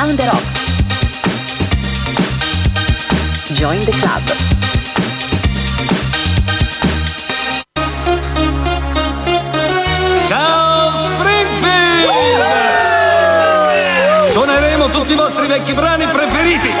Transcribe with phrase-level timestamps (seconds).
[0.00, 0.56] Around the Rocks.
[3.52, 4.22] Join the club.
[10.26, 12.40] Ciao Springfield!
[14.30, 16.72] Suoneremo tutti i vostri vecchi brani preferiti.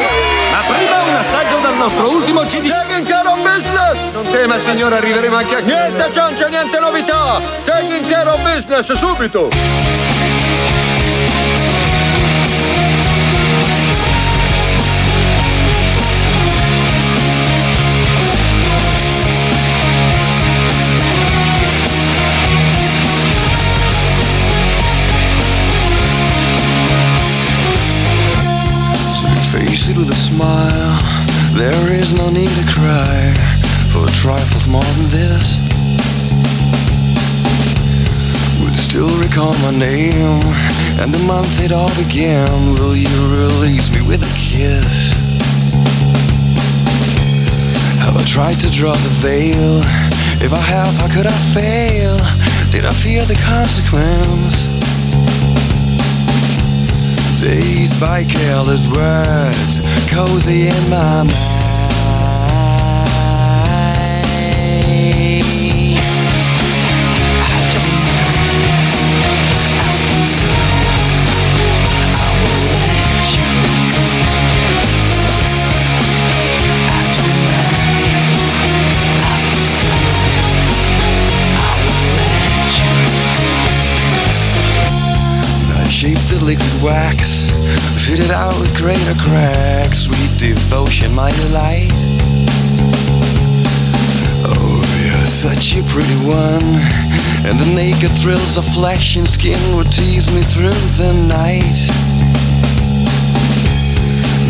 [0.52, 2.68] Ma prima un assaggio dal nostro ultimo CD.
[2.68, 3.98] Taking care of business!
[4.14, 7.38] Non tema signore, arriveremo anche a Niente John, c'è niente novità!
[7.64, 10.09] Taking care of business, subito!
[32.00, 33.34] There is no need to cry
[33.92, 35.60] for trifles more than this.
[38.58, 40.40] You still recall my name
[40.98, 42.48] and the month it all began?
[42.80, 45.12] Will you release me with a kiss?
[48.00, 49.82] Have I tried to draw the veil?
[50.40, 52.16] If I have, how could I fail?
[52.72, 54.72] Did I fear the consequence?
[57.38, 61.59] Dazed by careless words, cozy in my mind.
[87.20, 87.50] Wax,
[88.06, 91.92] fitted out with greater cracks, sweet devotion, my delight.
[94.44, 96.80] Oh, you're such a pretty one,
[97.46, 101.80] and the naked thrills of flesh and skin would tease me through the night.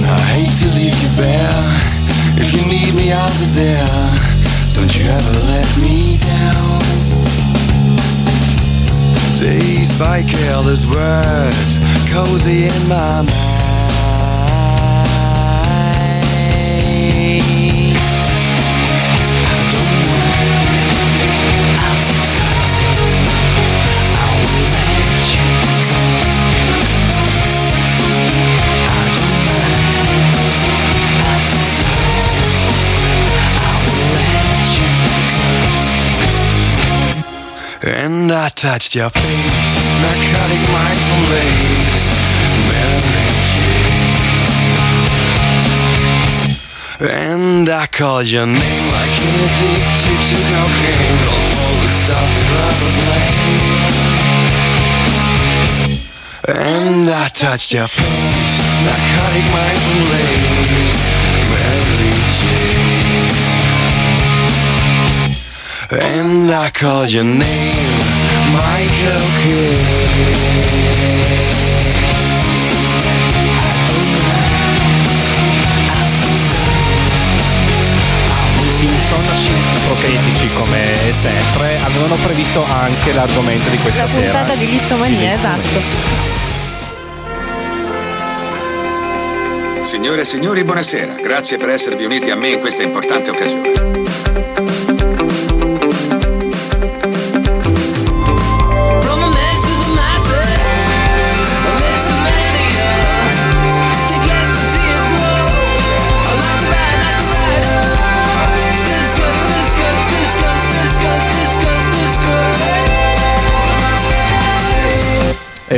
[0.07, 1.65] I hate to leave you bare.
[2.37, 3.87] If you need me, I'll be there.
[4.75, 6.81] Don't you ever let me down.
[9.41, 11.79] Dazed by careless words,
[12.13, 13.31] cozy in my mind.
[38.21, 41.09] And I touched your face, narcotic lace,
[42.69, 43.81] Mary Jane.
[47.01, 51.17] And I called your name like an addicted to cocaine.
[51.25, 53.81] Don't smoke the stuff you rather blame.
[56.69, 61.01] And I touched your face, narcotic mindful lace,
[61.53, 63.01] Mary Jane.
[65.93, 67.41] And I called your name,
[68.53, 69.21] Michael
[78.79, 79.25] Simpson,
[79.77, 84.39] ipocritici come sempre, avevano previsto anche l'argomento di questa La sera.
[84.39, 85.81] puntata di Lissomania, esatto.
[89.83, 91.15] Signore e signori, buonasera.
[91.15, 93.73] Grazie per esservi uniti a me in questa importante occasione.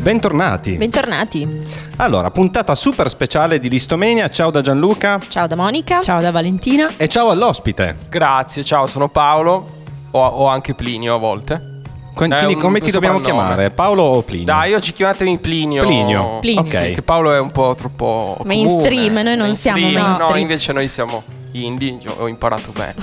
[0.02, 0.72] Bentornati.
[0.76, 1.64] Bentornati.
[1.96, 4.28] Allora, puntata super speciale di Listomenia.
[4.28, 6.00] Ciao da Gianluca Ciao da Monica.
[6.00, 6.90] Ciao da Valentina.
[6.96, 7.96] e ciao all'ospite.
[8.08, 9.80] Grazie, ciao, sono Paolo.
[10.10, 11.70] O, o anche Plinio a volte.
[12.14, 13.70] Quindi un- come ti dobbiamo chiamare?
[13.70, 14.44] Paolo o Plinio?
[14.44, 15.84] Dai, oggi chiamatemi Plinio.
[15.86, 16.38] Plinio.
[16.40, 16.60] Plinio.
[16.60, 16.69] Ok.
[16.69, 19.22] Sì, che Paolo è un po' troppo Mainstream, comune.
[19.22, 20.37] noi non siamo No, mainstream.
[20.37, 21.22] invece noi siamo
[21.52, 22.94] indie, ho imparato bene.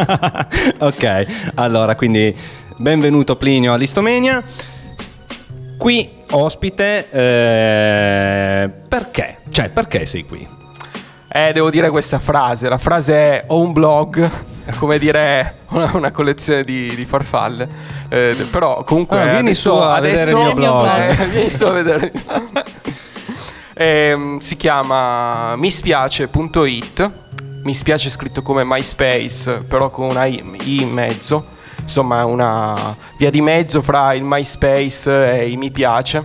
[0.80, 1.26] ok,
[1.56, 2.34] allora quindi
[2.76, 4.42] benvenuto Plinio all'Istomenia.
[5.76, 9.38] Qui ospite, eh, perché?
[9.50, 10.46] Cioè, perché sei qui?
[11.32, 12.68] Eh, devo dire questa frase.
[12.68, 14.28] La frase è ho un blog,
[14.78, 17.68] come dire una, una collezione di, di farfalle.
[18.08, 21.20] Eh, però comunque Ah, vieni adesso, su a adesso- vedere il mio blog.
[21.20, 22.12] Eh, vieni su a vedere.
[23.74, 27.10] Ehm, si chiama mispiace.it.
[27.62, 31.58] Mi spiace scritto come MySpace, però con una I, I in mezzo.
[31.90, 36.22] Insomma, una via di mezzo fra il MySpace e i mi piace.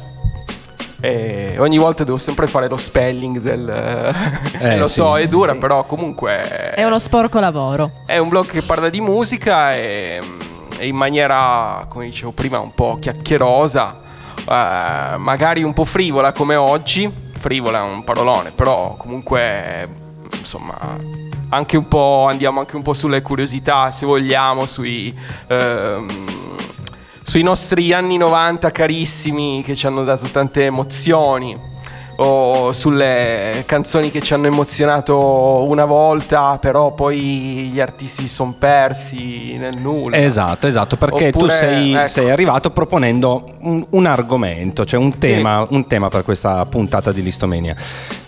[1.02, 3.68] E ogni volta devo sempre fare lo spelling del...
[4.62, 4.94] Eh, lo sì.
[4.94, 6.72] so, è dura, però comunque...
[6.76, 7.90] È uno sporco lavoro.
[8.06, 10.22] È un blog che parla di musica e,
[10.78, 14.00] e in maniera, come dicevo prima, un po' chiacchierosa,
[14.48, 17.12] eh, magari un po' frivola come oggi.
[17.32, 19.84] Frivola è un parolone, però comunque,
[20.38, 20.78] insomma,
[21.56, 25.14] anche un po', andiamo anche un po' sulle curiosità, se vogliamo, sui...
[25.48, 26.44] ehm,
[27.28, 31.60] sui nostri anni 90 carissimi che ci hanno dato tante emozioni
[32.18, 38.56] o sulle canzoni che ci hanno emozionato una volta però poi gli artisti si sono
[38.58, 42.08] persi nel nulla Esatto, esatto, perché tu Oppure, sei, ecco.
[42.08, 47.22] sei arrivato proponendo un, un argomento, cioè un tema, un tema per questa puntata di
[47.24, 47.76] Listomania.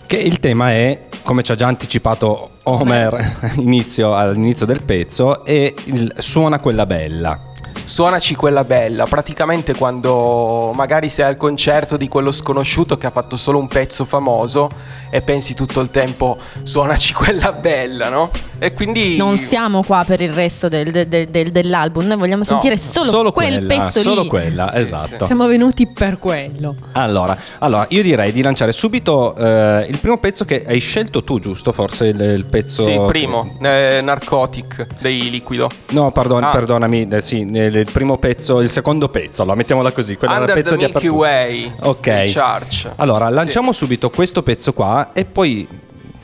[0.05, 5.73] Che il tema è, come ci ha già anticipato Homer inizio- all'inizio del pezzo, è
[5.85, 7.39] il suona quella bella.
[7.83, 13.37] Suonaci quella bella, praticamente quando magari sei al concerto di quello sconosciuto che ha fatto
[13.37, 14.69] solo un pezzo famoso
[15.09, 18.29] e pensi tutto il tempo suonaci quella bella, no?
[18.59, 19.15] E quindi...
[19.15, 23.31] Non siamo qua per il resto del- del- del- del- dell'album, noi vogliamo sentire solo,
[23.31, 24.27] quel quella, pezzo solo lì.
[24.27, 25.25] quella, esatto.
[25.25, 26.75] Siamo venuti per quello.
[26.93, 31.39] Allora, allora, io direi di lanciare subito eh, il primo pezzo che hai scelto tu,
[31.39, 31.71] giusto?
[31.71, 32.56] Forse il, il pezzo...
[32.65, 35.67] Sì, che- primo, eh, Narcotic dei Liquido.
[35.89, 36.49] No, pardon- Ah.
[36.51, 40.49] perdonami, eh, sì, il primo pezzo, il secondo pezzo, allora mettiamola così, quello era il
[40.49, 41.29] Under pezzo the di Milky apertura.
[41.29, 42.33] Way Ok.
[42.33, 42.91] Church.
[42.95, 43.33] Allora, Sì.
[43.33, 45.67] lanciamo subito questo pezzo qua e poi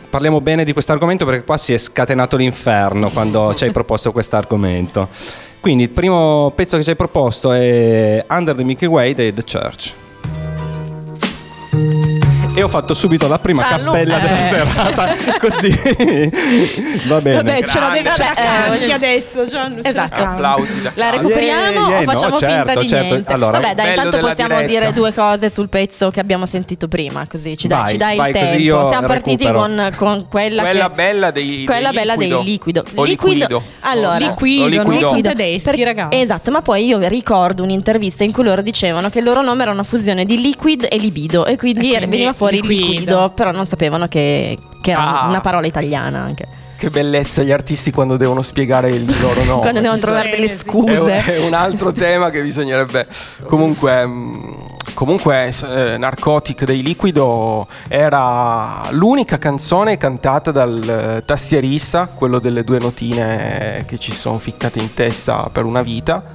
[0.09, 4.11] parliamo bene di questo argomento perché qua si è scatenato l'inferno quando ci hai proposto
[4.11, 5.07] questo argomento.
[5.59, 9.43] Quindi il primo pezzo che ci hai proposto è Under the Milky Way dei The
[9.49, 9.93] Church.
[12.55, 14.47] E ho fatto subito la prima Ciao, Lu- cappella della eh.
[14.47, 15.69] serata, così
[17.07, 17.35] va bene.
[17.37, 18.03] Vabbè, ce la eh,
[18.69, 19.75] anche adesso, Gianlu.
[19.77, 20.15] ce la Esatto.
[20.15, 20.31] cava.
[20.33, 23.05] Applausi da La recuperiamo Yeah, yeah, o no, facciamo finta certo, di certo.
[23.07, 23.31] niente?
[23.33, 24.79] Allora, Vabbè, dai, intanto possiamo diretta.
[24.79, 28.17] dire due cose sul pezzo che abbiamo sentito prima, così ci dai, Vai, ci dai
[28.17, 28.87] vai, il tempo.
[28.89, 32.35] Siamo partiti con, con quella, Quella che- bella dei- quella dei bella liquido.
[32.37, 32.83] dei liquido.
[32.95, 33.63] O liquido.
[33.81, 35.07] Allora, Liquido, O liquido.
[35.07, 35.29] Liquido.
[35.29, 36.17] tedeschi, ragazzi.
[36.19, 39.71] Esatto, ma poi io ricordo un'intervista in cui loro dicevano che il loro nome era
[39.71, 42.87] una fusione di liquid e libido e quindi, E quindi veniva fuori liquido.
[42.87, 45.27] liquido, però non sapevano che, che era Ah.
[45.27, 46.45] una parola italiana anche.
[46.75, 49.61] Che bellezza gli artisti quando devono spiegare il loro nome.
[49.61, 50.65] Quando devono trovare delle sì.
[50.65, 51.23] è un, scuse.
[51.25, 53.07] è un altro tema che bisognerebbe.
[53.45, 54.57] Comunque, mh,
[54.93, 62.79] comunque eh, Narcotic dei Liquido era l'unica canzone cantata dal eh, tastierista, quello delle due
[62.79, 66.25] notine che ci sono ficcate in testa per una vita.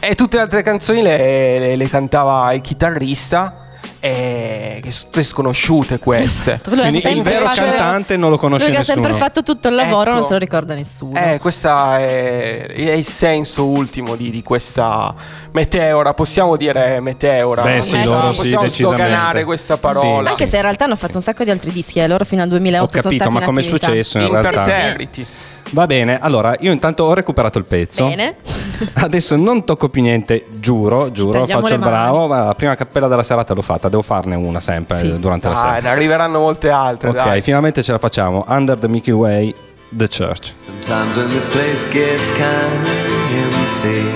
[0.00, 3.61] E tutte le altre canzoni le, le- le cantava il chitarrista.
[4.04, 6.58] E che sono tutte sconosciute queste.
[6.64, 9.04] Lui ha Quindi il vero fatto- cantante non lo conosce Lui che ha nessuno.
[9.04, 10.18] sempre fatto tutto il lavoro, Ecco.
[10.18, 11.16] non se lo ricorda nessuno.
[11.20, 15.14] Eh, questo è, è il senso ultimo di, di questa
[15.52, 16.14] meteora.
[16.14, 17.62] Possiamo dire meteora.
[17.62, 19.02] Beh, sì, Possiamo- loro sì, possiamo decisamente.
[19.04, 20.26] sdoganare questa parola.
[20.26, 22.42] Sì, Anche se in realtà hanno fatto un sacco di altri dischi, eh, loro fino
[22.42, 24.48] al 2008 Ho sono capito, stati ma in come è successo in realtà?
[24.48, 25.26] Imperterriti.
[25.72, 28.06] Va bene, allora io intanto ho recuperato il pezzo.
[28.06, 28.36] Bene.
[28.94, 33.08] Adesso non tocco più niente, giuro, giuro, tagliamo faccio il bravo, ma la prima cappella
[33.08, 35.18] della serata l'ho fatta, devo farne una sempre Sì.
[35.18, 35.80] durante la Dai, serata.
[35.82, 37.08] ne arriveranno molte altre.
[37.08, 37.40] Ok, dai.
[37.40, 38.44] finalmente ce la facciamo.
[38.48, 39.54] Under the Milky Way,
[39.88, 40.52] The Church.
[40.58, 42.90] Sometimes when this place gets kinda
[43.32, 44.10] empty,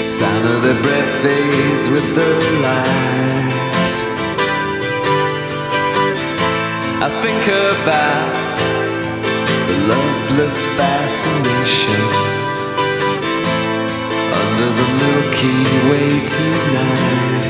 [0.00, 4.19] sound of their breath fades with the light.
[7.02, 8.28] I think about
[9.68, 12.02] the loveless fascination
[14.36, 17.40] under the Milky Way tonight.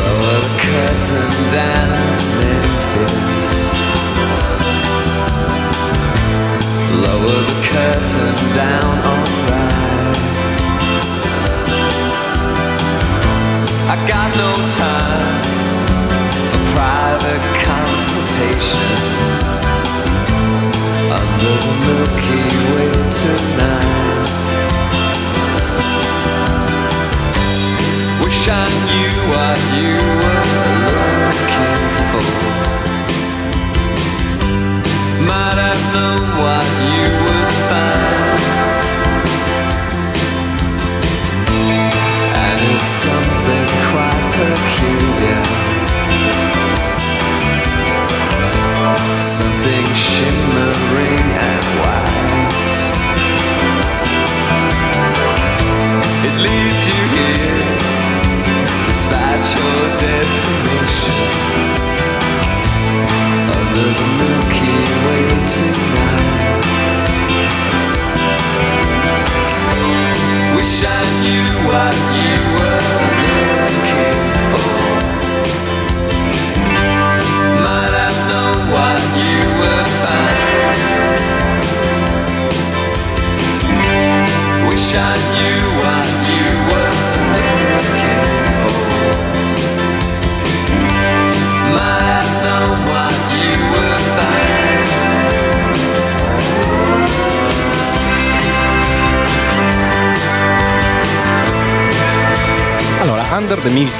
[0.00, 1.92] Lower the curtain down,
[2.40, 3.50] Memphis.
[7.04, 10.00] Lower the curtain down, alright.
[13.92, 14.50] I got no
[14.80, 15.49] time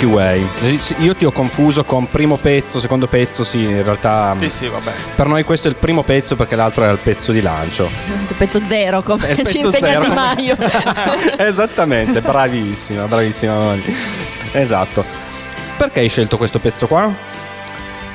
[0.01, 0.49] Milky Way.
[0.99, 4.35] Io ti ho confuso con primo pezzo, secondo pezzo, sì, in realtà.
[4.39, 4.93] Sì, sì, vabbè.
[5.15, 7.89] Per noi questo è il primo pezzo perché l'altro era il pezzo di lancio.
[8.29, 10.05] Il pezzo zero, come il ci impegna zero.
[10.05, 10.57] Di Maio.
[11.39, 13.55] Esattamente, bravissima, bravissima.
[13.55, 13.83] Moni.
[14.53, 15.05] Esatto.
[15.77, 17.13] Perché hai scelto questo pezzo qua?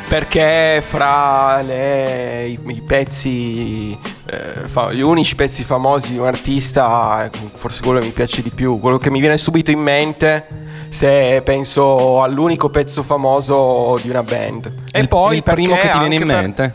[0.08, 7.26] Perché fra le- i, i pezzi, eh, fa- gli unici pezzi famosi di un artista,
[7.26, 10.64] eh, forse quello che mi piace di più, quello che mi viene subito in mente
[10.96, 14.72] se penso all'unico pezzo famoso di una band.
[14.92, 16.74] E il, poi il primo che ti viene in anche per- mente?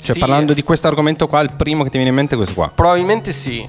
[0.00, 0.18] Cioè, Sì.
[0.20, 2.70] parlando di questo argomento qua, il primo che ti viene in mente è questo qua.
[2.74, 3.68] Probabilmente sì.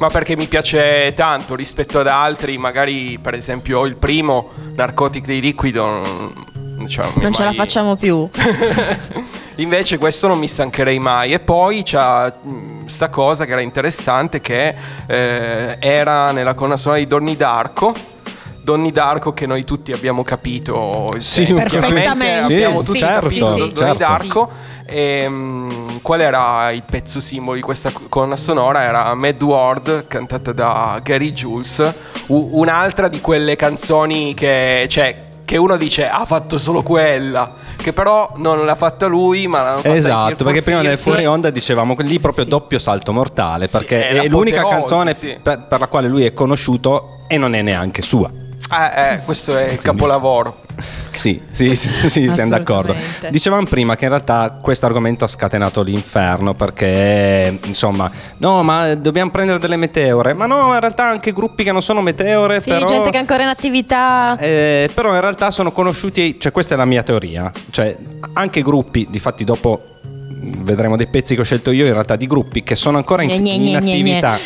[0.00, 5.40] Ma perché mi piace tanto rispetto ad altri, magari per esempio il primo, Narcotic dei
[5.40, 8.28] Liquido, non, cioè, è Non ce la mai- facciamo più.
[9.58, 11.32] Invece questo non mi stancherei mai.
[11.32, 14.74] E poi c'ha mh, sta cosa che era interessante che
[15.06, 17.94] eh, era nella colonna sonora di Donnie Darko.
[18.64, 21.14] Donnie Darko che noi tutti abbiamo capito.
[21.18, 22.46] Sì, perfettamente.
[22.46, 23.58] Sì, abbiamo sì, tutti certo, capito sì.
[23.58, 23.96] Donnie certo.
[23.98, 24.50] Darko.
[24.86, 28.82] E, mh, qual era il pezzo simbolo di questa colonna sonora?
[28.82, 31.94] Era Mad World cantata da Gary Jules.
[32.28, 37.62] U- un'altra di quelle canzoni che, cioè, che uno dice ha fatto solo quella.
[37.76, 41.50] Che però non l'ha fatta lui, ma l'hanno fatta Esatto, perché prima nel fuori onda
[41.50, 45.38] dicevamo che lì proprio doppio salto mortale, perché è è, l'unica canzone sì.
[45.42, 48.30] per, per la quale lui è conosciuto e non è neanche sua.
[48.74, 50.62] Eh, eh, questo è il capolavoro.
[51.12, 52.96] Sì, sì, sì, sì, siamo d'accordo.
[53.30, 59.30] Dicevamo prima che in realtà questo argomento ha scatenato l'inferno perché, insomma, no, ma dobbiamo
[59.30, 60.34] prendere delle meteore.
[60.34, 62.84] Ma no, in realtà anche gruppi che non sono meteore, Sì, però...
[62.84, 64.36] gente che è ancora in attività.
[64.38, 67.96] Eh, però in realtà sono conosciuti, cioè questa è la mia teoria, cioè
[68.32, 72.26] anche gruppi, difatti dopo mh, vedremo dei pezzi che ho scelto io in realtà di
[72.26, 74.38] gruppi che sono ancora in, Gne, gne, in gne, gne, attività.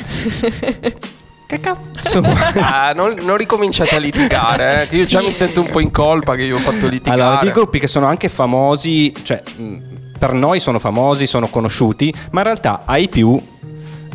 [1.48, 2.20] che cazzo?
[2.60, 5.90] Ah, non, non ricominciate a litigare, eh, che io già mi sento un po' in
[5.90, 7.22] colpa che io ho fatto litigare.
[7.22, 9.76] Allora, di gruppi che sono anche famosi, cioè mh,
[10.18, 13.40] per noi sono famosi, sono conosciuti, ma in realtà ai più,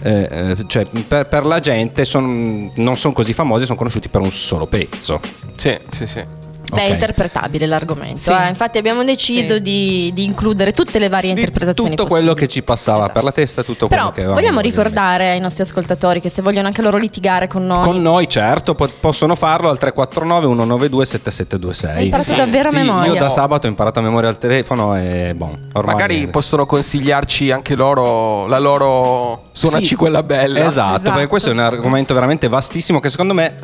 [0.03, 4.21] eh, eh, cioè per, per la gente son- non sono così famosi, sono conosciuti per
[4.21, 5.19] un solo pezzo.
[5.55, 6.23] Sì, sì, sì.
[6.71, 6.91] Beh, è Ok.
[6.93, 8.17] interpretabile l'argomento.
[8.19, 8.31] Sì.
[8.31, 8.47] eh.
[8.49, 9.61] Infatti abbiamo deciso Sì.
[9.61, 12.47] di, di includere tutte le varie Di interpretazioni tutto quello possibili.
[12.47, 13.13] che ci passava Esatto.
[13.13, 16.41] per la testa, tutto Però quello che avevamo vogliamo ricordare ai nostri ascoltatori che se
[16.41, 21.05] vogliono anche loro litigare con noi, Con noi, certo, po- possono farlo al 349 192
[21.05, 21.95] 7726.
[21.95, 23.11] Hai imparato davvero a Sì, memoria.
[23.13, 27.51] Io da sabato ho imparato a memoria al telefono e bon, ormai Magari possono consigliarci
[27.51, 30.59] anche loro la loro suonaci Sì, quella bella.
[30.59, 31.11] Esatto, Esatto.
[31.11, 33.55] perché questo è un argomento veramente vastissimo che secondo me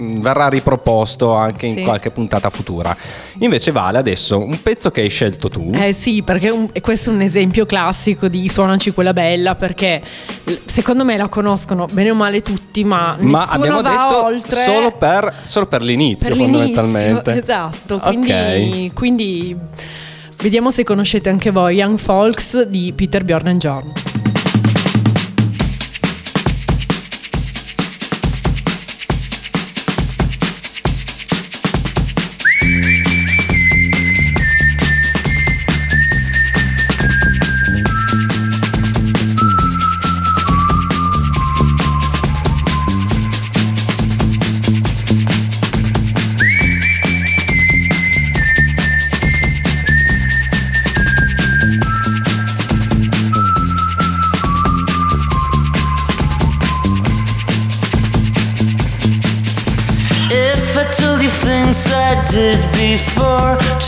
[0.00, 1.82] verrà riproposto anche in Sì.
[1.82, 2.96] qualche puntata futura.
[3.38, 5.70] Invece Vale adesso un pezzo che hai scelto tu.
[5.74, 10.00] Eh sì, perché un- questo è un esempio classico di suonaci quella bella, perché
[10.64, 14.90] secondo me la conoscono bene o male tutti, ma, ma nessuno abbiamo detto oltre solo
[14.92, 17.42] per, solo per l'inizio per l'inizio, fondamentalmente.
[17.42, 18.02] Esatto, Ok.
[18.02, 19.56] quindi, quindi
[20.38, 23.92] vediamo se conoscete anche voi Young Folks di Peter Bjorn and John.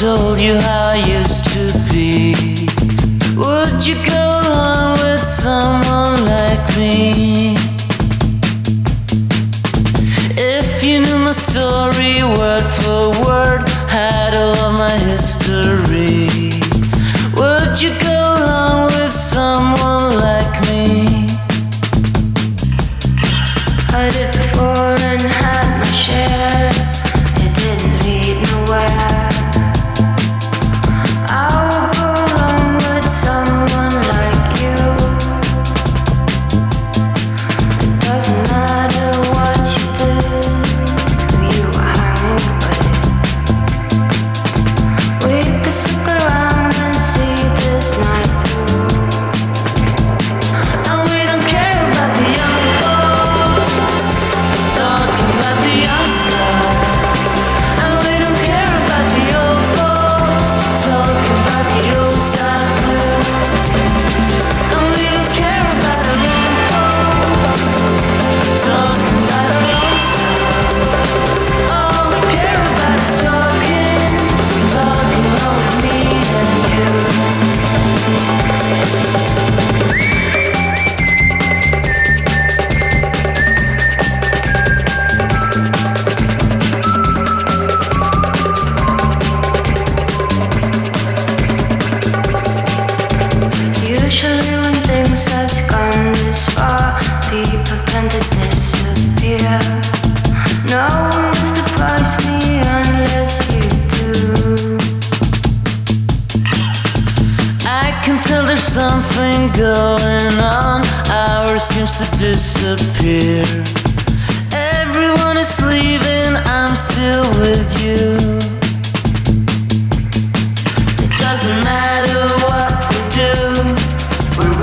[0.02, 2.34] Told you how I used to be,
[3.36, 7.54] would you go along with someone like me?
[10.34, 16.26] If you knew my story word for word, had all of my history,
[17.38, 18.11] would you go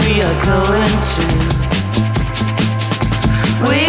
[0.09, 1.25] we are going to.
[3.69, 3.88] We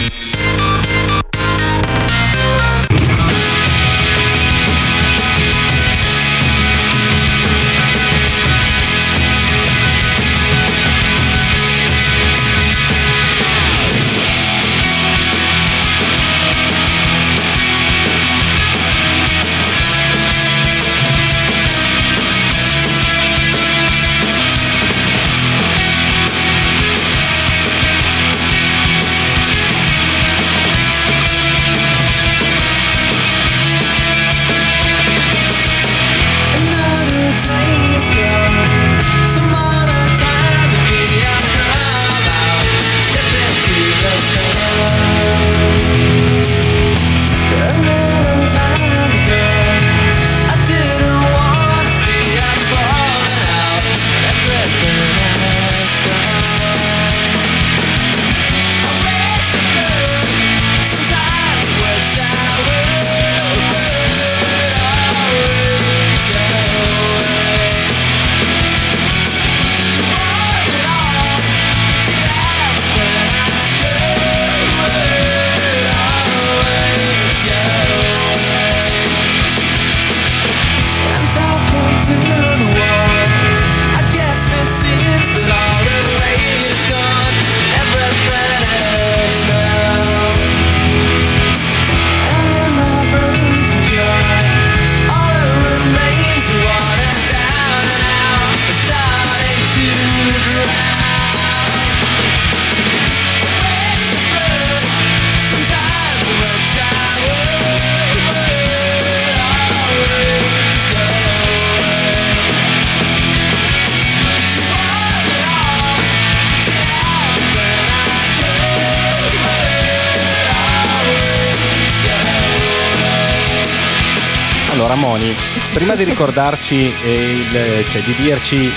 [125.01, 125.35] Moni,
[125.73, 128.71] prima di ricordarci, eh, il- cioè di dirci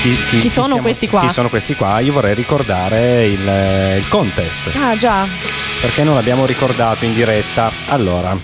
[0.00, 1.22] chi, Chi sono questi qua?
[1.22, 4.70] chi sono questi qua, io vorrei ricordare il, il contest.
[4.76, 5.26] Ah, già.
[5.80, 7.70] Perché non l'abbiamo ricordato in diretta?
[7.88, 8.36] Allora,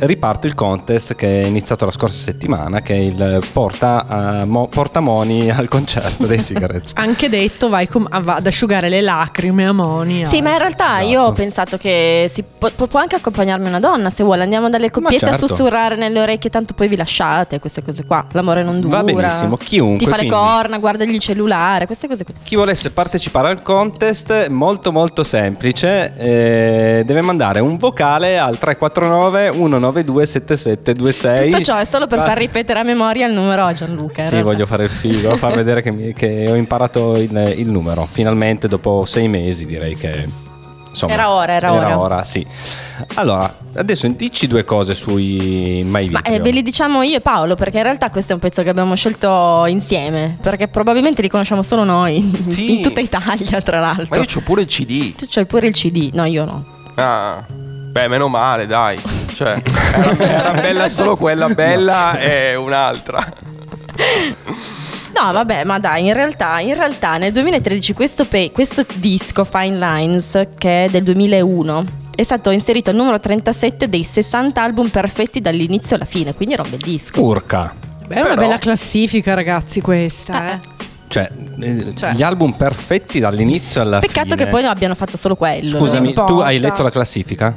[0.00, 4.68] riparte il contest che è iniziato la scorsa settimana, che è il porta, eh, mo-
[4.68, 6.92] portamoni al concerto dei Cigarettes.
[6.94, 10.26] Anche detto, vai com- ah, ad asciugare le lacrime a Monia.
[10.26, 11.06] Sì, ma in realtà Esatto.
[11.08, 14.42] io ho pensato che si può, anche accompagnarmi una donna se vuole.
[14.42, 15.44] Andiamo dalle coppiette certo.
[15.44, 18.24] a sussurrare nelle orecchie, tanto poi vi lasciate, queste cose qua.
[18.32, 18.98] L'amore non dura.
[18.98, 22.34] Va benissimo, chiunque, Ti fa le quindi- corna, guarda il cellulare, queste cose qui.
[22.42, 29.30] Chi volesse partecipare al contest, molto molto semplice, eh, deve mandare un vocale al 349
[29.32, 29.71] 3192
[30.26, 31.50] 7726.
[31.50, 34.22] Tutto ciò è solo per far ripetere a memoria il numero a Gianluca.
[34.22, 38.08] Sì, voglio fare il figo, far vedere che, mi- che ho imparato il, il numero.
[38.10, 40.50] Finalmente, dopo sei mesi, direi che.
[40.92, 42.22] Insomma, Era ora, era ora.
[42.22, 42.46] sì.
[43.14, 46.20] Allora, adesso dici due cose sui My Video.
[46.22, 48.62] Ma eh, ve li diciamo io e Paolo perché in realtà questo è un pezzo
[48.62, 52.76] che abbiamo scelto insieme perché probabilmente li conosciamo solo noi Sì.
[52.76, 54.06] in tutta Italia tra l'altro.
[54.10, 55.14] Ma io c'ho pure il CD.
[55.14, 56.62] Tu c'hai pure il CD, no io no.
[56.96, 57.42] Ah,
[57.92, 58.98] beh, meno male, dai.
[59.34, 59.62] Cioè,
[59.94, 60.16] era,
[60.50, 63.24] era bella solo quella bella e un'altra.
[65.14, 69.76] No, vabbè, ma dai, in realtà, in realtà nel 2013 questo, pe- questo disco Fine
[69.78, 75.40] Lines, che è del 2001, è stato inserito al numero 37 dei 60 album perfetti
[75.40, 77.20] dall'inizio alla fine, quindi era un bel disco.
[77.22, 77.74] Urca.
[78.06, 80.52] Beh, è una Però- bella classifica, ragazzi, questa.
[80.54, 80.58] eh.
[81.08, 81.28] Cioè,
[81.60, 82.12] eh, Cioè.
[82.14, 84.44] gli album perfetti dall'inizio alla Peccato fine.
[84.44, 85.68] che poi non abbiano fatto solo quello.
[85.78, 87.54] Scusami, tu hai letto la classifica?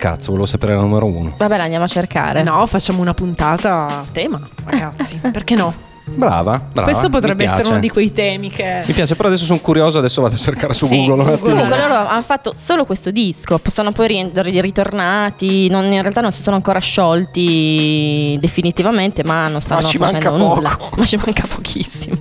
[0.00, 1.34] Cazzo, volevo sapere la numero uno.
[1.36, 2.42] vabbè, la andiamo a cercare.
[2.42, 5.20] No, facciamo una puntata a tema, ragazzi.
[5.30, 5.74] Perché no?
[6.12, 6.90] Brava, brava.
[6.90, 8.82] Questo potrebbe essere uno di quei temi che.
[8.86, 11.50] Mi piace, però adesso sono curioso, adesso vado a cercare su Sì, Google un attimo.
[11.50, 16.20] Comunque loro hanno fatto solo questo disco, sono poi ri- ri- ritornati, non- in realtà
[16.22, 20.74] non si sono ancora sciolti definitivamente, ma non stanno ci facendo nulla.
[20.76, 20.96] poco.
[20.98, 22.16] Ma ci manca pochissimo.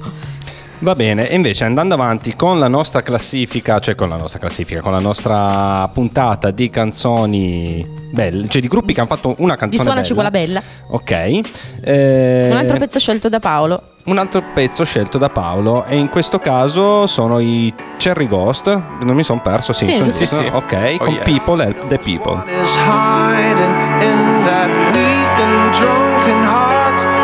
[0.81, 4.79] Va bene, e invece andando avanti con la nostra classifica, cioè con la nostra classifica,
[4.79, 9.59] con la nostra puntata di canzoni belle, cioè di gruppi che hanno fatto una Di
[9.59, 10.29] canzone suonaci bella.
[10.29, 10.63] quella bella.
[10.91, 11.41] Ok.
[11.83, 13.81] Eh, Un altro pezzo scelto da Paolo.
[14.05, 18.67] un altro pezzo scelto da Paolo e in questo caso sono i Cherry Ghost,
[19.01, 20.11] non mi sono perso, sì, Sì, sono-.
[20.11, 20.49] Sì, sì.
[20.49, 21.23] ok, Oh, con yes.
[21.25, 22.41] People Help the People.
[22.47, 27.18] is hiding in that weak and drunken heart.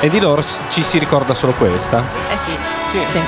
[0.00, 2.02] E di loro ci si ricorda solo questa.
[2.32, 2.50] Eh sì.
[2.90, 2.98] Sì.
[3.12, 3.20] sì.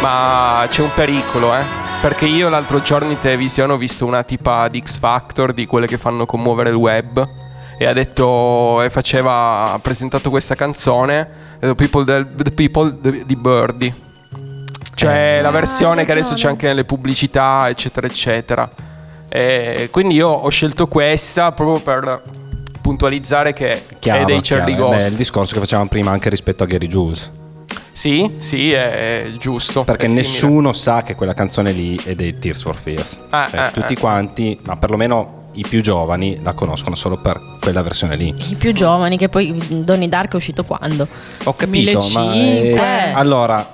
[0.00, 1.62] Ma c'è un pericolo, eh.
[2.00, 5.86] Perché io l'altro giorno in televisione ho visto una tipa di X Factor, di quelle
[5.86, 7.26] che fanno commuovere il web.
[7.78, 13.24] E ha detto, e faceva, ha presentato questa canzone, detto People, del- the people the-
[13.26, 13.94] di Birdie.
[14.94, 15.42] Cioè Eh.
[15.42, 18.70] la versione hai che adesso c'è anche nelle pubblicità, eccetera, eccetera.
[19.28, 22.22] E quindi io ho scelto questa proprio per
[22.84, 24.64] puntualizzare che Chiaro, è dei chiaro.
[24.66, 25.10] Charlie Eh, beh, Ghost.
[25.12, 27.30] il discorso che facevamo prima anche rispetto a Gary Jules.
[27.92, 29.84] Sì, sì, è giusto.
[29.84, 33.24] Perché è nessuno sa che quella canzone lì è dei Tears for Fears.
[33.30, 33.98] Ah, Cioè, eh, tutti eh.
[33.98, 38.34] quanti, ma perlomeno i più giovani, la conoscono solo per quella versione lì.
[38.50, 41.06] I più giovani, che poi Donnie Dark è uscito quando?
[41.44, 42.32] Ho capito, ma 1500.
[42.34, 43.12] eh, Eh.
[43.12, 43.66] allora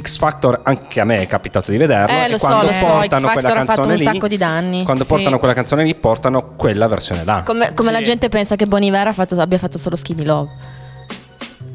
[0.00, 2.72] X Factor anche a me è capitato di vederlo Eh, e lo so, quando lo
[2.72, 4.84] so, portano X quella canzone un lì sacco di danni.
[4.84, 5.08] quando Sì.
[5.08, 7.42] portano quella canzone lì portano quella versione là.
[7.44, 7.94] Come, come Sì.
[7.94, 10.50] la gente pensa che Bon Iver ha fatto- abbia fatto solo Skinny Love.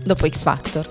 [0.04, 0.88] Dopo X Factor.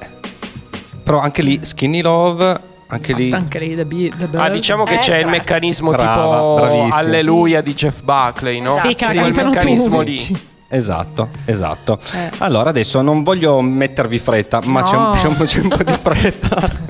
[1.02, 4.94] Però anche lì Skinny Love anche lì Anche lei The, Be- The Ah, diciamo che
[4.94, 6.94] Eh, c'è il tra- meccanismo Brava, tipo bravissimo.
[6.94, 8.78] Alleluia di Jeff Buckley, no?
[8.82, 10.10] Sì, che la quel meccanismo tutti.
[10.28, 10.40] lì.
[10.72, 11.98] Esatto, esatto.
[12.14, 12.30] Eh.
[12.38, 15.10] Allora adesso non voglio mettervi fretta, ma c'è, un, No.
[15.12, 16.88] c'è un- c'è un po' di fretta.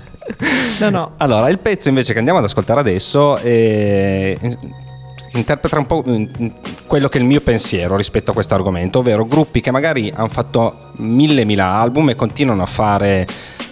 [0.80, 1.12] No, no.
[1.18, 4.36] Allora, il pezzo invece che andiamo ad ascoltare adesso è-
[5.32, 6.24] interpreta un po' mm,
[6.86, 10.28] quello che è il mio pensiero rispetto a questo argomento, ovvero gruppi che magari hanno
[10.28, 13.26] fatto mille mila album e continuano a fare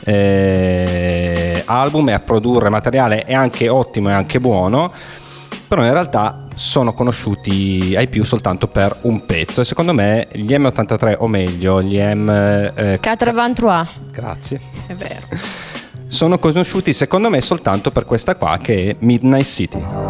[0.04, 4.92] eh, album e a produrre materiale è anche ottimo e anche buono,
[5.66, 10.52] però in realtà sono conosciuti ai più soltanto per un pezzo e secondo me gli
[10.54, 12.28] M83 o meglio gli M...
[12.30, 14.10] eh, 423.
[14.10, 15.26] grazie È vero.
[16.08, 20.07] sono conosciuti secondo me soltanto per questa qua che è Midnight City.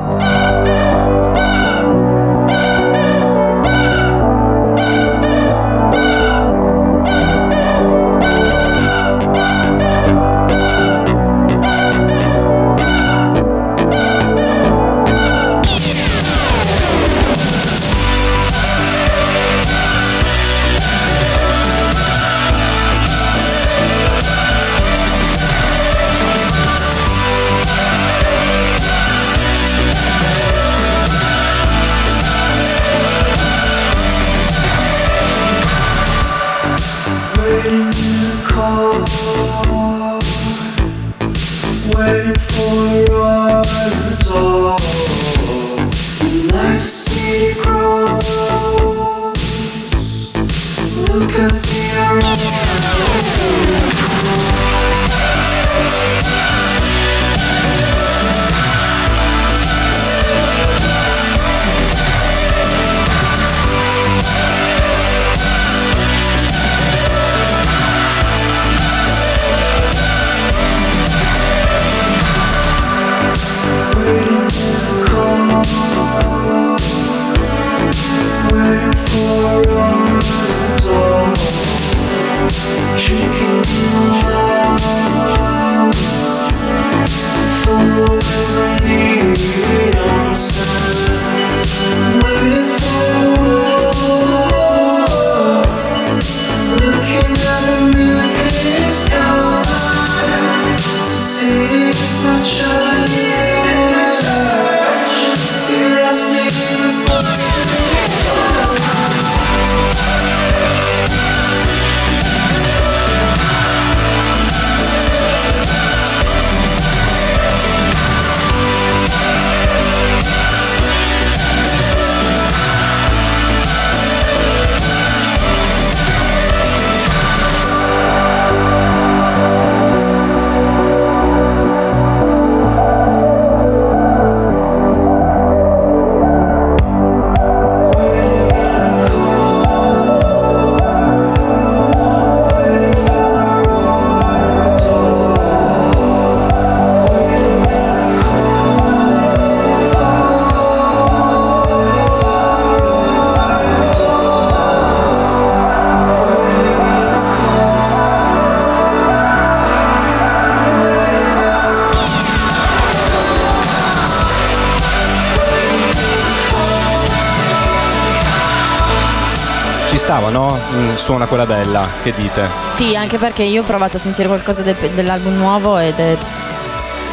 [170.98, 172.42] Suona quella bella, che dite?
[172.74, 176.16] Sì, anche perché io ho provato a sentire qualcosa del- dell'album nuovo ed è,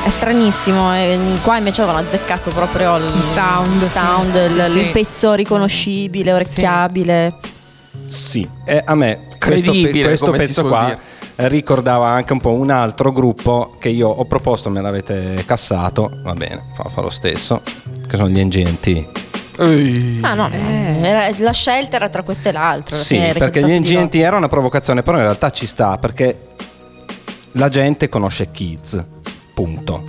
[0.03, 0.93] è stranissimo.
[0.93, 3.89] E qua invece avevano azzeccato proprio il, sound, sì.
[3.89, 4.77] sound, il, Sì, sì.
[4.85, 7.35] il pezzo riconoscibile, orecchiabile.
[8.05, 10.99] Sì, e a me questo, pe- questo pezzo qua dire.
[11.37, 16.09] eh, ricordava anche un po' un altro gruppo che io ho proposto, me l'avete cassato,
[16.23, 17.61] va bene, fa, fa lo stesso,
[18.07, 19.05] che sono gli NGNT.
[20.21, 20.49] Ah no,
[21.05, 22.95] era- la scelta era tra questo e l'altro.
[22.95, 26.47] Sì, perché gli NGNT era una provocazione, però in realtà ci sta perché
[27.53, 29.03] la gente conosce Kids,
[29.53, 30.03] punto.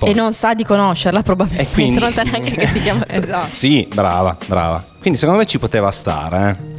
[0.00, 0.06] loro.
[0.06, 3.54] E non sa di conoscerla probabilmente, E quindi- non sa neanche che si chiama Esatto.
[3.54, 4.84] Sì, brava, brava.
[5.00, 6.56] Quindi secondo me ci poteva stare.
[6.58, 6.72] eh.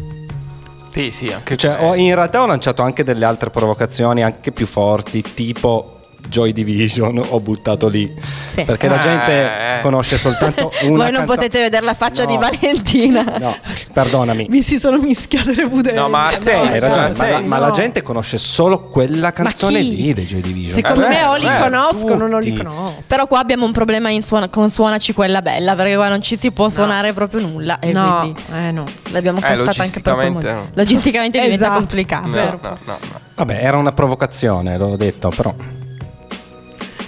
[0.91, 4.65] Sì, sì, anche Cioè, ho- in realtà ho lanciato anche delle altre provocazioni anche più
[4.67, 8.13] forti, tipo Joy Division, ho buttato lì.
[8.55, 8.63] Sì.
[8.63, 9.81] Perché la gente Eh.
[9.81, 12.29] conosce soltanto una Voi non canzo- potete vedere la faccia No.
[12.31, 13.23] di Valentina.
[13.37, 13.55] No,
[13.93, 14.47] perdonami.
[14.49, 15.97] Mi si sono mischiate le budelle.
[15.99, 17.49] No, ma ha senso, Hai ragione, ha ma, la, senso.
[17.49, 19.95] ma la gente conosce solo quella canzone chi?
[19.95, 20.73] lì dei Joy Division.
[20.75, 22.63] Secondo Eh, me o li eh, conoscono o non li tutti.
[22.63, 22.95] conoscono.
[23.05, 26.37] Però qua abbiamo un problema in suona- con Suonaci quella bella, perché qua non ci
[26.37, 27.79] si può suonare proprio nulla.
[27.79, 28.85] E No, quindi eh no.
[29.11, 30.53] l'abbiamo Eh, cassata anche per quel logisticamente motivo.
[30.53, 30.69] no.
[30.75, 31.79] Logisticamente diventa Esatto.
[31.79, 32.27] complicato.
[32.29, 32.97] No, no, no, no.
[33.35, 35.53] Vabbè, era una provocazione, l'ho detto, però.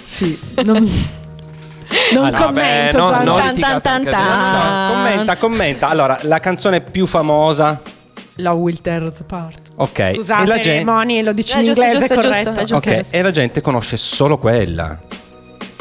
[0.06, 0.88] Sì, non,
[2.12, 2.98] non no, commento.
[3.02, 4.92] vabbè, no, Tan, tan, tan.
[4.92, 5.88] Commenta, commenta.
[5.88, 7.80] Allora, la canzone più famosa.
[8.36, 9.70] La Will Tears Apart.
[9.76, 10.14] Ok.
[10.14, 12.52] Scusate, e la gente, Moni, lo dici Eh, in giusto, inglese, giusto, corretto.
[12.52, 12.90] giusto, giusto.
[12.90, 14.98] ok, e la gente conosce solo quella.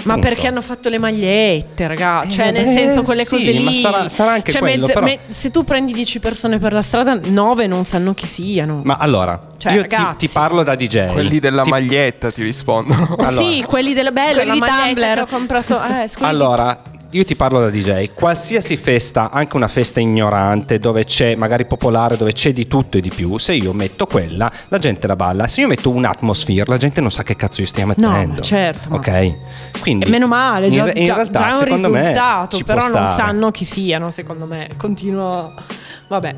[0.07, 2.21] Ma perché hanno fatto le magliette, raga?
[2.23, 3.63] Eh, Cioè, nel vabbè, senso, quelle sì, cose lì.
[3.63, 7.19] ma sarà- sarà anche Cioè, quello, però- se tu prendi 10 persone per la strada,
[7.23, 8.81] 9 non sanno chi siano.
[8.83, 10.17] Ma allora, Cioè, io ti, ragazzi.
[10.17, 11.11] ti parlo da DJ.
[11.11, 13.15] Quelli della Ti- maglietta ti rispondono.
[13.19, 13.41] allora.
[13.51, 15.13] Sì, quelli della bella, Quelli la di maglietta Tumblr.
[15.13, 15.81] che ho comprato.
[15.83, 16.79] Eh, Allora,
[17.11, 18.09] io ti parlo da DJ.
[18.13, 23.01] Qualsiasi festa, anche una festa ignorante, dove c'è, magari popolare, dove c'è di tutto e
[23.01, 25.47] di più, se io metto quella, la gente la balla.
[25.47, 28.33] Se io metto un atmosphere, la gente non sa che cazzo io stia No, mettendo.
[28.33, 29.79] ma certo, Ok?
[29.79, 30.05] Quindi.
[30.05, 32.87] E meno male, già, in, in già- realtà, già è un me, risultato, può però
[32.89, 34.69] non sanno chi siano, secondo me.
[34.77, 35.53] Continuo.
[36.07, 36.35] Vabbè,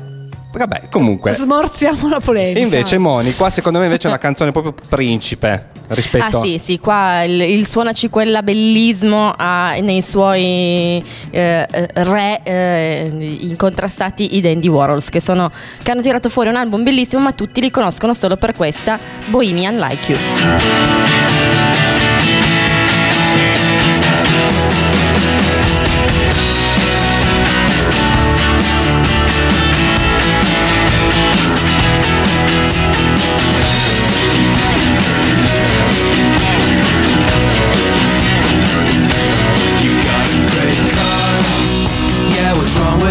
[0.52, 1.32] Vabbè, comunque.
[1.32, 2.60] smorziamo la polemica.
[2.60, 6.78] Invece Moni, qua secondo me invece è una canzone proprio principe rispetto Ah sì, sì,
[6.78, 14.40] qua il, il Suonaci quella bellismo ha nei suoi eh, eh, re eh, incontrastati i
[14.40, 15.50] Dandy Warhols che, sono,
[15.82, 19.76] che hanno tirato fuori un album bellissimo ma tutti li conoscono solo per questa Bohemian
[19.76, 20.20] Like You.
[20.20, 21.09] You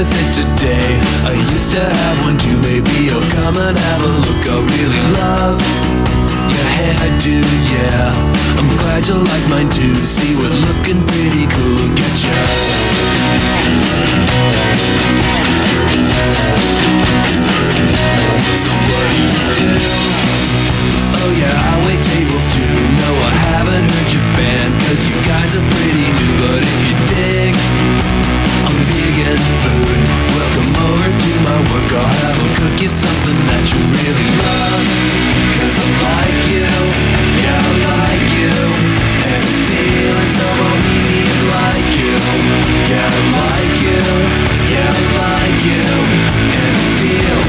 [0.08, 0.80] it today?
[1.28, 2.56] I used to have one too.
[2.64, 4.48] Maybe you'll come and have a look.
[4.48, 5.60] I really love
[6.48, 7.44] your hairdo.
[7.68, 8.08] Yeah,
[8.60, 9.94] I'm glad you like mine too.
[10.06, 11.76] See, we're looking pretty cool.
[11.76, 12.32] Look at ya.
[18.56, 20.79] So what do you do?
[21.18, 22.70] Oh yeah, I wait tables too.
[23.02, 26.34] No, I haven't heard your band, cause you guys are pretty new.
[26.44, 27.54] But if you dig,
[28.68, 30.02] I'm vegan food.
[30.38, 31.90] Welcome over to my work.
[31.98, 34.84] I'll have them cook you something that you really love.
[35.58, 36.70] Cause I like you,
[37.42, 38.56] yeah, I like you.
[39.30, 42.16] And I'm feeling so bohemian like you.
[42.88, 44.02] Yeah, I like you,
[44.72, 45.86] yeah, I like you.
[46.54, 47.49] And I feel,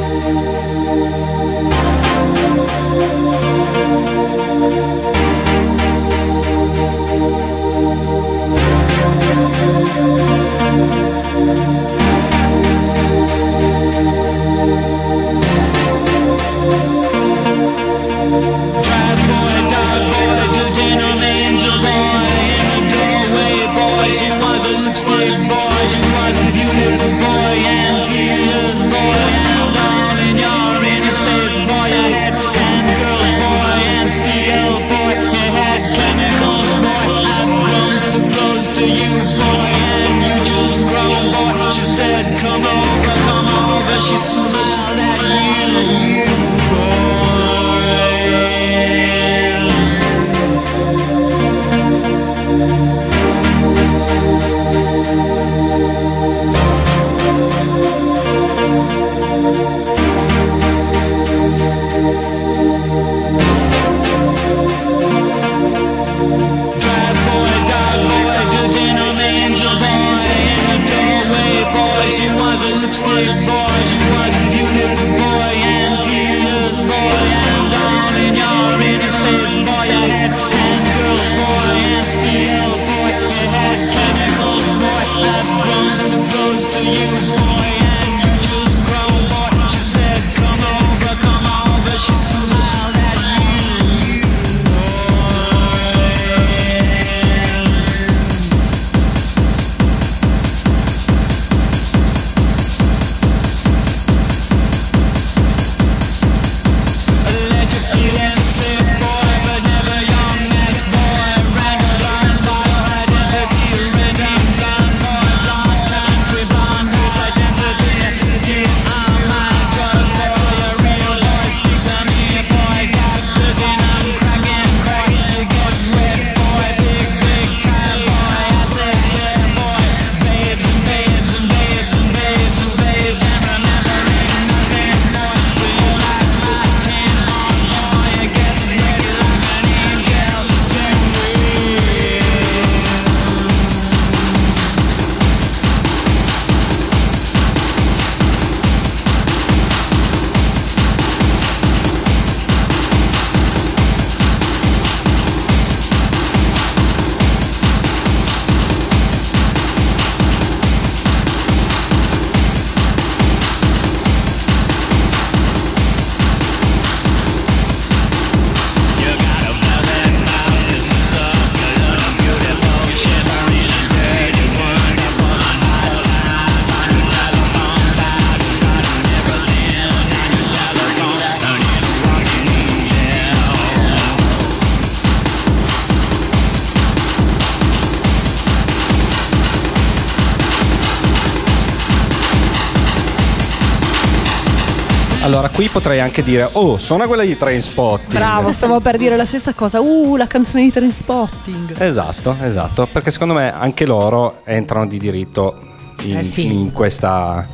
[195.61, 198.13] Qui potrei anche dire, oh, suona quella di Trainspotting.
[198.13, 199.79] Bravo, stavo per dire la stessa cosa.
[199.79, 201.79] Uh, la canzone di Trainspotting.
[201.79, 205.59] Esatto, esatto, perché secondo me anche loro entrano di diritto
[206.01, 206.51] in, Eh sì.
[206.51, 207.45] in questa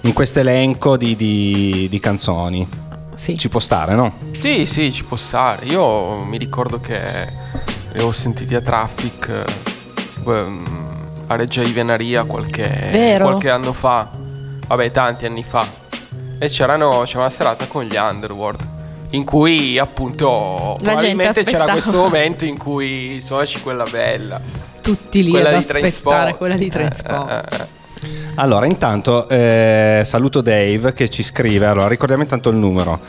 [0.00, 2.68] in questo elenco di, di- di canzoni.
[3.14, 4.14] Ci può stare, no?
[4.40, 5.64] Sì, sì, ci può stare.
[5.66, 7.00] Io mi ricordo che
[7.92, 9.44] li ho sentiti a Traffic
[10.26, 10.64] ehm,
[11.28, 14.10] a Reggio di Venaria qualche, qualche anno fa.
[14.66, 15.86] Vabbè, tanti anni fa.
[16.38, 18.66] E c'erano, c'era una serata con gli Underworld.
[19.10, 24.40] In cui appunto La probabilmente c'era questo momento in cui suonaci quella bella.
[24.82, 27.30] Tutti lì quella ad di aspettare quella di Eh, Trainspot.
[27.30, 27.66] eh, eh, eh.
[28.36, 31.66] Allora, intanto eh, saluto Dave che ci scrive.
[31.66, 33.00] Allora, ricordiamo intanto il numero.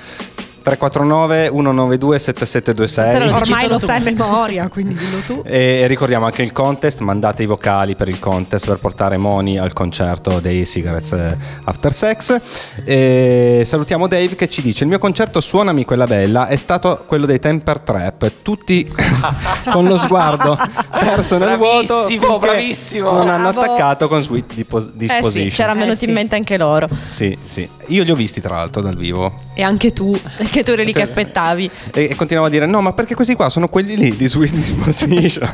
[0.70, 5.42] 349 192 7726 Ormai lo sai a memoria, quindi dillo tu.
[5.44, 9.74] E ricordiamo anche il contest, mandate i vocali per il contest per portare Moni al
[9.74, 12.40] concerto dei Cigarettes eh, After Sex.
[12.84, 17.26] E salutiamo Dave che ci dice: Il mio concerto Suonami quella bella è stato quello
[17.26, 18.88] dei Temper Trap, tutti
[19.72, 20.58] con lo sguardo
[20.92, 22.06] perso nel vuoto.
[22.40, 23.12] Bravissimo.
[23.12, 23.62] Non hanno Bravo.
[23.74, 25.26] attaccato con Sweet Disposition.
[25.26, 26.88] Eh sì, c'erano venuti in mente anche loro.
[27.08, 27.68] Sì, sì.
[27.90, 29.40] Io li ho visti tra l'altro dal vivo.
[29.54, 30.18] E anche tu.
[30.52, 31.70] Che tu eri lì che aspettavi.
[31.94, 34.54] E, e continuavo a dire: No, ma perché questi qua sono quelli lì di Sweet
[34.54, 35.50] Disposition.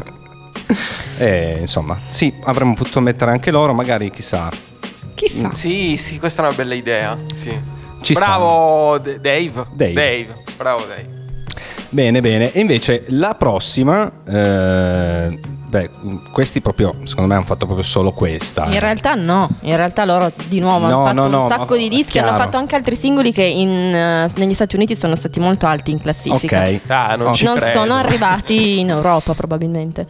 [1.17, 4.49] e insomma, sì, avremmo potuto mettere anche loro, magari chissà.
[5.13, 5.53] Chissà.
[5.53, 7.17] Sì, sì, questa è una bella idea.
[7.33, 7.73] Sì.
[8.01, 9.65] Ci Bravo D- Dave.
[9.73, 10.43] Dave.
[10.57, 11.23] Bravo Dave.
[11.89, 12.51] Bene, bene.
[12.51, 15.39] E invece la prossima, eh,
[15.75, 15.89] beh,
[16.31, 18.65] questi proprio, secondo me hanno fatto proprio solo questa.
[18.65, 21.75] In realtà no, in realtà loro di nuovo No, hanno fatto no, no, un sacco
[21.75, 22.29] di dischi, chiaro.
[22.29, 25.91] hanno fatto anche altri singoli che in, eh, negli Stati Uniti sono stati molto alti
[25.91, 26.61] in classifica.
[26.63, 26.79] Ok.
[26.87, 27.79] Ah, non ci Non credo.
[27.79, 30.07] sono arrivati in Europa probabilmente.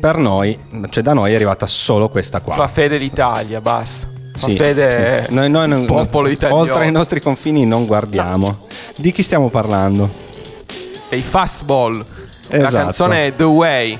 [0.00, 0.58] Per noi,
[0.90, 2.54] cioè da noi è arrivata solo questa qua.
[2.54, 4.08] Fa fede l'Italia, basta.
[4.34, 5.32] Fa Sì, fede sì.
[5.34, 6.60] Noi, noi non- popolo italiano.
[6.62, 8.66] oltre ai nostri confini non guardiamo.
[8.96, 10.30] Di chi stiamo parlando?
[11.10, 12.02] dei fastball.
[12.48, 12.76] La Esatto.
[12.76, 13.98] canzone è The Way.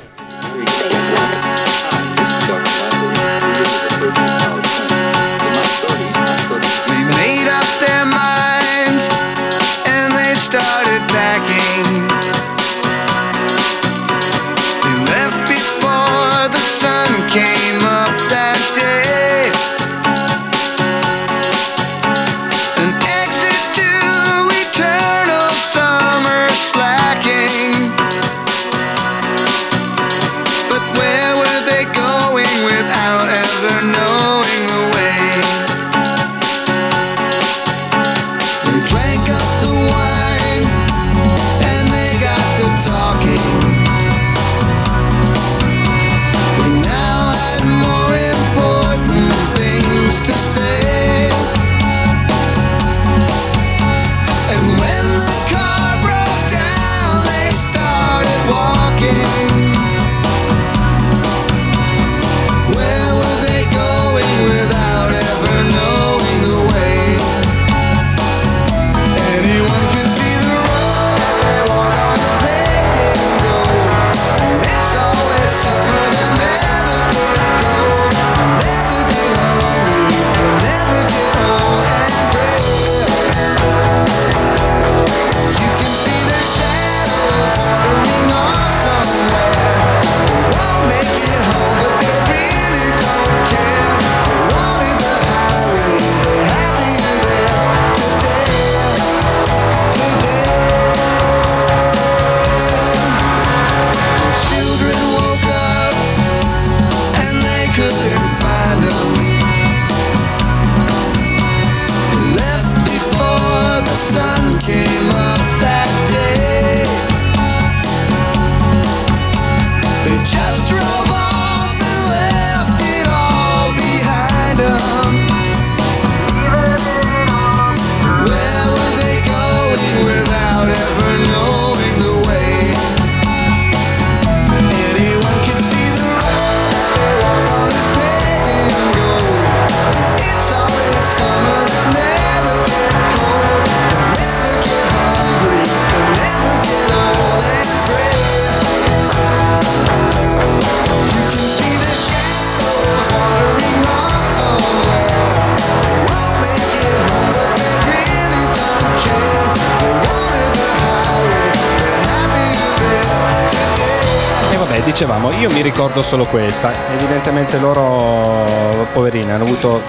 [164.92, 166.70] Dicevamo, io mi ricordo solo questa.
[166.92, 169.80] Evidentemente loro, poverini, hanno avuto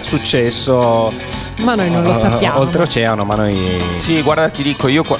[0.00, 1.10] successo.
[1.56, 2.58] Ma noi non lo eh, sappiamo.
[2.58, 3.82] Oltreoceano, ma noi.
[3.96, 5.18] Sì, guarda, ti dico, io qua-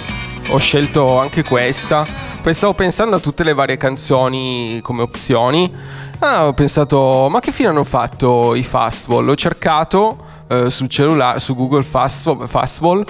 [0.48, 2.06] ho scelto anche questa.
[2.42, 5.74] Poi stavo pensando a tutte le varie canzoni come opzioni.
[6.18, 9.26] Ah, ho pensato, ma che fine hanno fatto i fastball?
[9.26, 13.06] Ho cercato eh, sul cellulare, su Google Fastball, fastball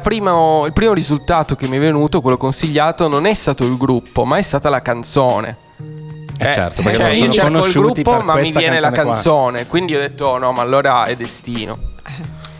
[0.00, 4.24] prima- il primo risultato che mi è venuto, quello consigliato, non è stato il gruppo,
[4.24, 5.56] ma è stata la canzone.
[6.36, 9.68] Eh, certo, perché cioè, loro io cerco il gruppo, ma mi viene la canzone qua.
[9.68, 11.92] Quindi ho detto, "Oh, no, ma allora è destino.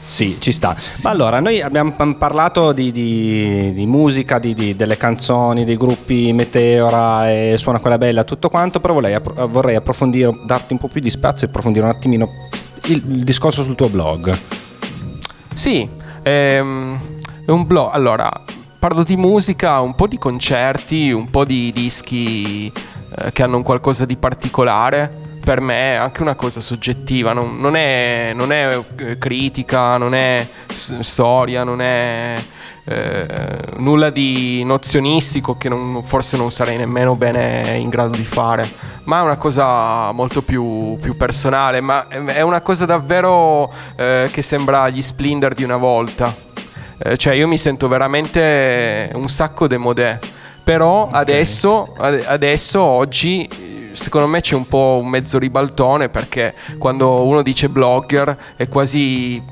[0.06, 0.76] Sì, ci sta.
[1.02, 7.28] Ma allora, noi abbiamo parlato di, di- di musica, di- delle canzoni, dei gruppi Meteora
[7.32, 9.18] e Suona quella bella, tutto quanto, però vorrei,
[9.48, 12.28] vorrei approfondire, darti un po' più di spazio e approfondire un attimino
[12.84, 14.36] il, il discorso sul tuo blog.
[15.52, 15.88] Sì,
[16.22, 17.13] ehm,
[17.46, 17.90] è un blog.
[17.92, 18.30] Allora,
[18.78, 22.72] parlo di musica, un po' di concerti, un po' di dischi
[23.16, 25.22] eh, che hanno un qualcosa di particolare.
[25.44, 30.14] Per me è anche una cosa soggettiva, non, non è, non è, eh, critica, non
[30.14, 32.34] è s- storia, non è
[32.86, 33.26] eh,
[33.76, 38.66] nulla di nozionistico che non- forse non sarei nemmeno bene in grado di fare,
[39.04, 44.40] ma è una cosa molto più, più personale, ma è una cosa davvero eh, che
[44.40, 46.52] sembra gli Splinter di una volta.
[46.98, 50.18] Eh, cioè io mi sento veramente un sacco demodè.
[50.62, 53.46] Però adesso, ade- adesso, oggi,
[53.92, 59.42] secondo me c'è un po' un mezzo ribaltone perché quando uno dice blogger è quasi,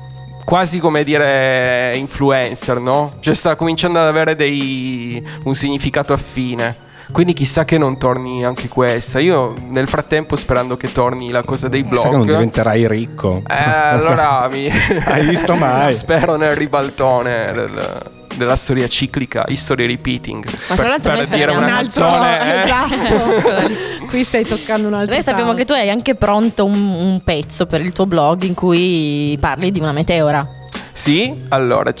[0.43, 3.11] quasi come dire influencer, no?
[3.19, 6.82] Cioè sta cominciando ad avere dei, un significato affine.
[7.13, 9.19] Quindi chissà che non torni anche questa.
[9.19, 12.01] Io nel frattempo sperando che torni la cosa dei blog.
[12.01, 13.43] Sai che non diventerai ricco.
[13.47, 14.67] Eh, allora mi...
[15.05, 15.93] Hai visto mai?
[15.93, 18.01] Spero nel ribaltone del-
[18.33, 20.43] della storia ciclica, history repeating.
[20.69, 22.41] Ma tra l'altro noi dire sappiamo- una Un altro, canzone.
[22.55, 22.63] eh.
[22.63, 24.05] esatto.
[24.07, 25.57] Qui stai toccando un altro Noi sappiamo tasto.
[25.59, 29.69] che tu hai anche pronto un, un pezzo per il tuo blog in cui parli
[29.69, 30.47] di una meteora.
[30.91, 31.93] Sì, allora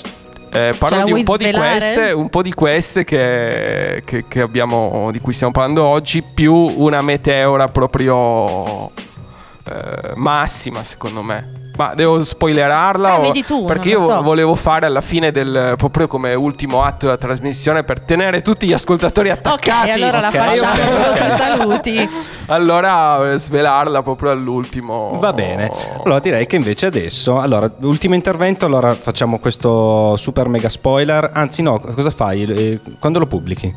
[0.53, 4.41] eh, parlo la di un po' di queste, un po' di queste che, che- che
[4.41, 11.62] abbiamo, di cui stiamo parlando oggi, più una meteora proprio eh, massima, secondo me.
[11.75, 13.15] Ma devo spoilerarla?
[13.15, 14.21] Eh, o- vedi tu, perché io lo so.
[14.21, 18.73] volevo fare alla fine del proprio come ultimo atto della trasmissione per tenere tutti gli
[18.73, 19.89] ascoltatori Ok, attaccati.
[19.89, 20.35] allora la ok.
[20.35, 20.73] facciamo
[21.15, 22.09] sui saluti.
[22.47, 25.17] Allora eh, svelarla proprio all'ultimo.
[25.19, 25.71] Va bene,
[26.03, 31.61] allora direi che invece adesso, allora, ultimo intervento, allora facciamo questo super mega spoiler, anzi
[31.63, 32.43] no, cosa fai?
[32.43, 33.73] Eh, Quando lo pubblichi?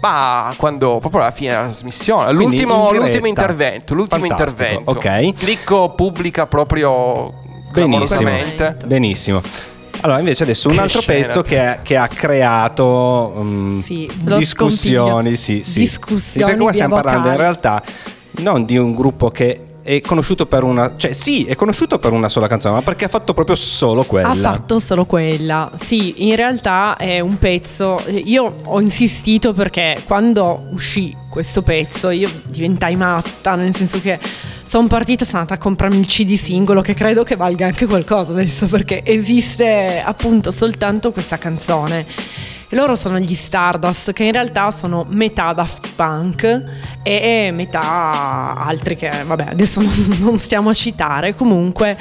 [0.00, 4.90] Ma quando proprio alla fine della trasmissione, l'ultimo, in l'ultimo intervento, l'ultimo Fantastico, intervento.
[5.30, 5.32] ok.
[5.38, 7.32] Clicco pubblica proprio
[7.72, 8.30] Benissimo,
[8.86, 9.42] benissimo.
[10.00, 11.26] Allora invece adesso un Che altro scena.
[11.26, 15.80] pezzo che, che ha creato mm, Sì, lo discussioni, sì, sì.
[15.80, 17.82] Discussioni Perché qua stiamo parlando in realtà
[18.38, 22.28] non di un gruppo che è conosciuto per una, cioè sì, è conosciuto per una
[22.28, 24.28] sola canzone, ma perché ha fatto proprio solo quella.
[24.28, 25.70] Ha fatto solo quella.
[25.80, 27.98] Sì, in realtà è un pezzo.
[28.24, 34.18] Io ho insistito perché quando uscì questo pezzo io diventai matta, nel senso che
[34.62, 38.32] sono partita, sono andata a comprarmi il CD singolo che credo che valga anche qualcosa
[38.32, 42.04] adesso perché esiste appunto soltanto questa canzone.
[42.70, 46.64] E loro sono gli Stardust, che in realtà sono metà Daft Punk
[47.02, 49.80] e metà altri che, vabbè, adesso
[50.20, 51.34] non, stiamo a citare.
[51.34, 51.96] Comunque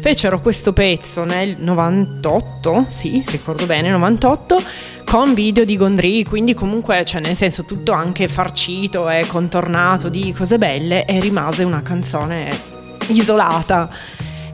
[0.00, 4.62] fecero questo pezzo nel 98, sì, ricordo bene, 98,
[5.06, 10.34] con video di Gondry, quindi comunque, cioè nel senso tutto anche farcito e contornato di
[10.36, 12.50] cose belle e rimase una canzone
[13.06, 13.88] isolata.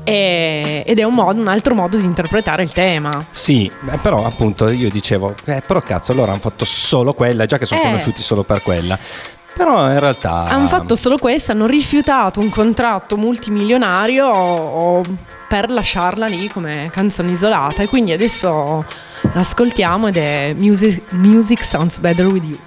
[0.09, 3.27] E- ed è un, modo, un altro modo di interpretare il tema.
[3.31, 7.59] Sì, beh, però appunto io dicevo, eh, però cazzo, loro hanno fatto solo quella, già
[7.59, 7.85] che sono Eh.
[7.85, 8.99] conosciuti solo per quella.
[9.57, 10.45] Però in realtà...
[10.49, 15.03] Hanno fatto solo questo, hanno rifiutato un contratto multimilionario o- o
[15.49, 18.85] per lasciarla lì come canzone isolata e quindi adesso
[19.33, 22.59] l'ascoltiamo ed è Music, Music Sounds Better With You.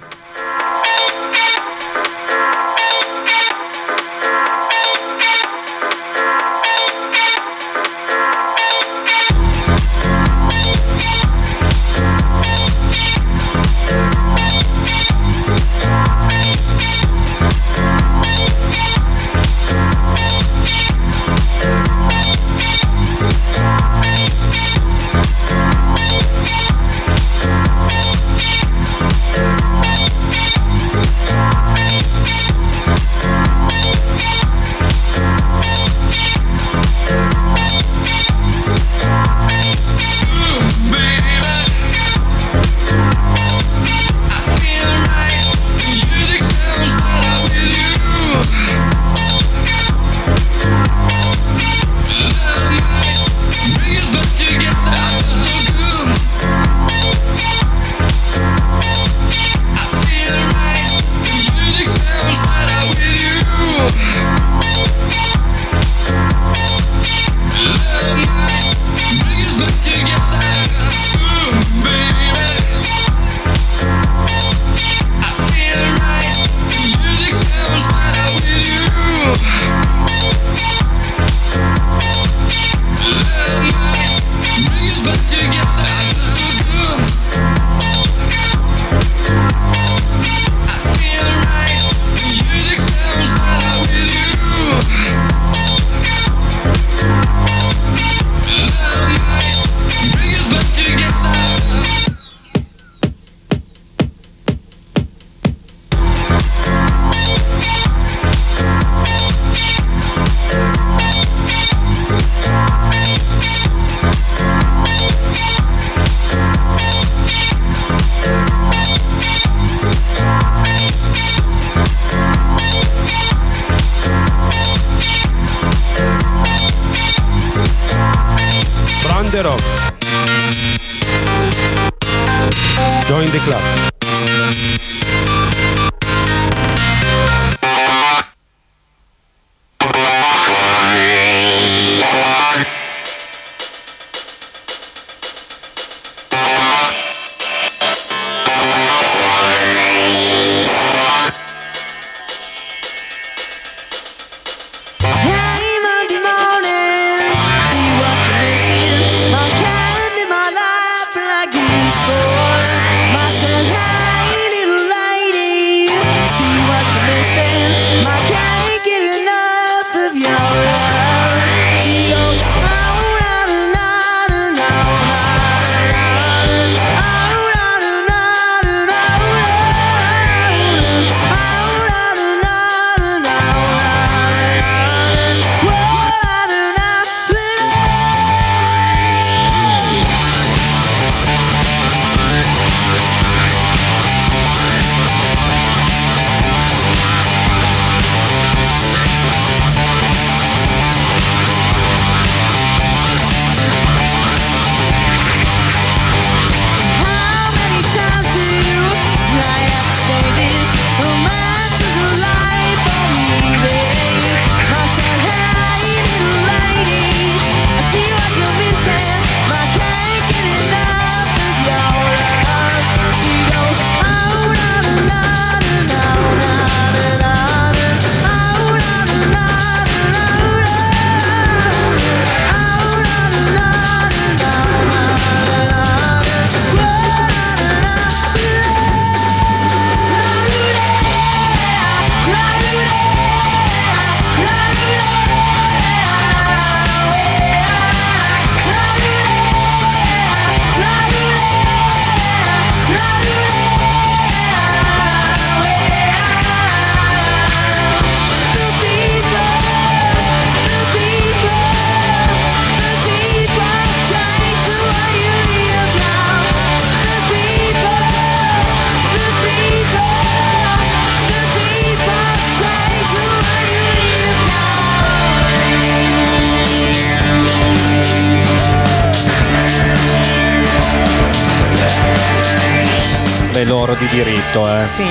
[284.10, 284.86] Diritto, eh.
[284.86, 285.06] Sì.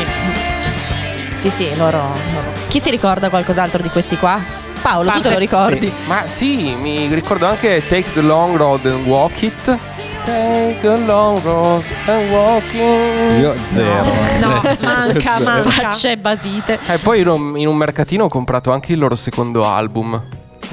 [1.35, 2.51] Sì, sì, loro, loro.
[2.67, 4.39] Chi si ricorda qualcos'altro di questi qua?
[4.81, 5.87] Paolo, tu te lo ricordi?
[5.87, 6.07] Sì.
[6.07, 9.79] Ma sì, mi ricordo anche Take the Long Road and Walk It.
[10.25, 13.39] Take the long road and walk it.
[13.39, 14.03] Io zero.
[14.41, 14.93] No, Zero.
[14.93, 15.43] manca, Zero.
[15.43, 15.69] manca.
[15.69, 16.77] Facce basite.
[16.87, 20.21] E poi in un, in un mercatino ho comprato anche il loro secondo album.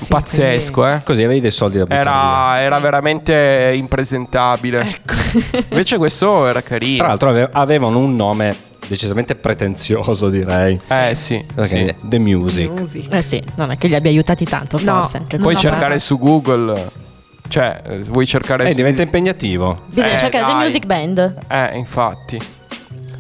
[0.09, 1.01] Pazzesco, eh.
[1.05, 5.01] Così avevi dei soldi da buttare Era, era veramente impresentabile.
[5.71, 6.99] Invece questo era carino.
[6.99, 8.55] Tra l'altro ave- avevano un nome
[8.87, 10.79] decisamente pretenzioso, direi.
[10.89, 13.09] Eh sì, Perché The Music.
[13.11, 15.01] Eh sì, non è che li abbia aiutati tanto, No.
[15.01, 15.17] forse.
[15.19, 17.05] anche Puoi cercare su Google.
[17.49, 18.75] Cioè, eh, vuoi cercare Eh, su.
[18.77, 19.83] diventa impegnativo.
[19.87, 20.63] Bisogna Eh, cercare The dai.
[20.65, 21.37] Music Band.
[21.49, 22.41] Eh, infatti.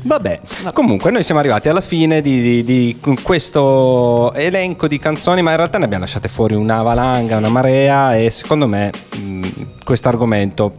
[0.07, 0.41] Vabbè,
[0.73, 5.57] comunque noi siamo arrivati alla fine di, di- di questo elenco di canzoni, ma in
[5.57, 8.91] realtà ne abbiamo lasciate fuori una valanga, una marea e secondo me
[9.85, 10.73] questo argomento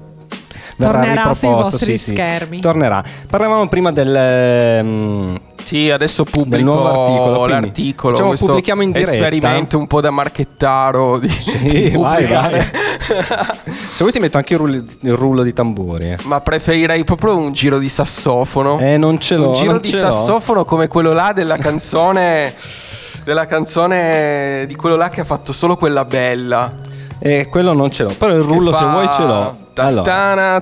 [0.78, 1.72] verrà Tornerà sui riproposto.
[1.78, 2.60] vostri sì, sì, schermi.
[2.62, 3.04] tornerà.
[3.30, 4.16] Parlavamo prima del...
[4.16, 8.12] ehm, Sì, adesso pubblico articolo, l'articolo.
[8.14, 9.12] facciamo- questo pubblichiamo in diretta.
[9.12, 11.20] Esperimento un po' da marchettaro.
[11.20, 12.62] Di, Sì, di vai, pubblicare.
[13.92, 16.12] Se vuoi ti metto anche il rullo, il rullo di tamburi.
[16.12, 16.18] eh.
[16.24, 18.80] Ma preferirei proprio un giro di sassofono.
[18.80, 19.50] Eh, non ce l'ho.
[19.50, 19.98] un giro di l'ho.
[19.98, 22.54] sassofono come quello là della canzone.
[23.26, 26.72] della canzone di quello là che ha fatto solo quella bella.
[27.20, 29.56] Eh, quello non ce l'ho, però il rullo Che se fa vuoi ce l'ho.
[29.76, 30.02] Allora.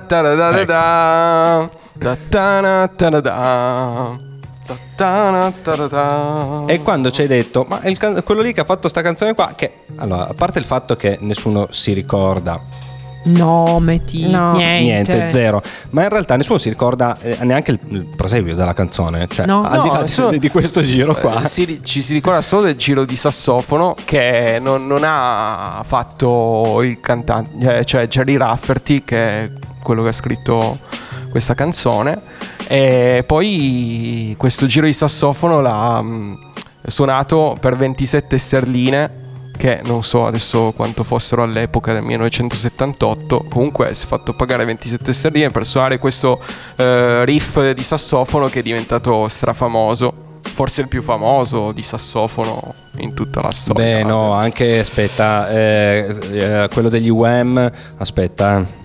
[6.68, 9.34] E quando ci hai detto, ma il can- quello lì che ha fatto sta canzone
[9.34, 12.60] qua, che allora, a parte il fatto che nessuno si ricorda
[13.28, 14.52] No, metti No.
[14.52, 15.12] niente.
[15.12, 15.60] niente, zero,
[15.90, 19.64] ma in realtà nessuno si ricorda eh, neanche il, il proseguio della canzone, cioè No.
[19.64, 21.42] al di là nessuno- di, di questo giro qua.
[21.42, 26.80] Eh, si- ci si ricorda solo del giro di sassofono che non, non ha fatto
[26.82, 29.50] il cantante, eh, cioè Jerry Rafferty, che è
[29.82, 30.78] quello che ha scritto
[31.30, 32.22] questa canzone.
[32.68, 36.38] E poi questo giro di sassofono l'ha mh,
[36.86, 39.24] suonato per 27 sterline.
[39.56, 43.46] Che non so adesso quanto fossero all'epoca del 1978.
[43.48, 46.38] Comunque si è fatto pagare 27 sterline per suonare questo
[46.76, 50.24] eh, riff di sassofono che è diventato strafamoso.
[50.42, 53.96] Forse il più famoso di sassofono in tutta la storia.
[53.96, 58.84] Beh, no, anche aspetta, eh, eh, quello degli UM, aspetta.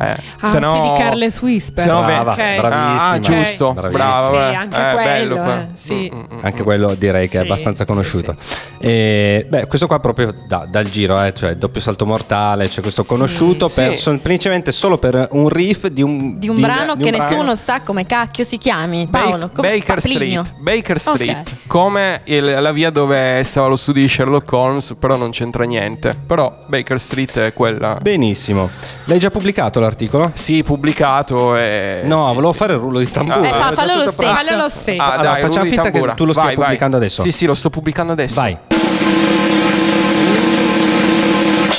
[0.00, 1.84] Eh, Ah, se no- sì, di Carles Whisper.
[1.84, 2.36] se no- Brava, Ok.
[2.56, 3.10] bravissima.
[3.10, 4.04] Ah, giusto, Bravissima.
[4.04, 4.30] brava.
[4.30, 4.54] Sì, eh.
[4.56, 5.60] anche Eh, quello, bello qua.
[5.60, 6.10] eh, sì.
[6.12, 6.38] Mm, mm, mm.
[6.42, 8.34] Anche quello direi che è abbastanza sì, conosciuto.
[8.78, 13.04] E, beh, questo qua proprio da- dal giro, eh, cioè doppio salto mortale, cioè questo
[13.04, 13.80] conosciuto Sì.
[13.82, 17.30] per, semplicemente solo per un riff di un, Di un brano di che un brano.
[17.34, 19.06] nessuno sa come cacchio si chiami.
[19.08, 20.44] Ba- Paolo, come Baker Plinio.
[20.44, 21.66] Street, Baker Street, Ok.
[21.68, 26.14] come il- la via dove stava lo studio di Sherlock Holmes, però non c'entra niente.
[26.26, 27.98] Però Baker Street è quella.
[28.00, 28.68] Benissimo.
[29.04, 30.30] L'hai già pubblicato l'articolo?
[30.34, 32.58] Sì, pubblicato e No, sì, volevo sì.
[32.58, 33.42] fare il rullo di tamburo.
[33.42, 34.34] Eh, fa- Era fallo lo stesso.
[34.34, 35.00] Fallo lo stesso.
[35.02, 36.64] Ah, Allora, dai, facciamo finta che tu lo stia Vai, vai.
[36.64, 37.22] pubblicando adesso.
[37.22, 38.40] Sì, sì, lo sto pubblicando adesso.
[38.40, 38.58] Vai.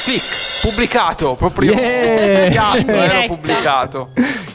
[0.03, 0.21] Clic,
[0.61, 2.23] pubblicato, proprio Yeah!
[2.43, 3.25] studiato, ero Diretta.
[3.33, 4.09] pubblicato.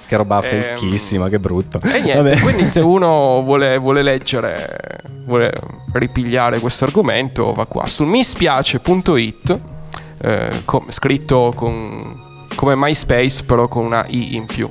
[0.07, 1.81] Che roba Ehm, fakissima, che brutto.
[1.83, 2.39] E niente, Vabbè.
[2.41, 5.53] quindi se uno vuole, vuole leggere, vuole
[5.93, 9.59] ripigliare questo argomento, va qua su mispiace.it,
[10.23, 12.27] eh, com- scritto con-
[12.59, 14.69] come MySpace, però con una i in più.